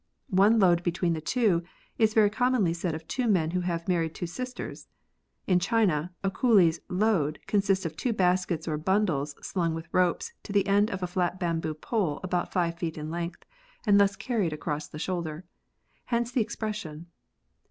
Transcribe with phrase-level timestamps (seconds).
[0.33, 1.63] One load hetiveen the tivo,
[1.99, 4.87] is very commonly said of two men who have married two sisters.
[5.45, 10.51] In China, a coolie's ''load" consists of two baskets or bundles slung with ropes to
[10.51, 13.45] the end of a flat bamboo pole about five feet in length,
[13.85, 15.45] and thus carried across the shoulder.
[16.05, 17.05] Hence the ex pression.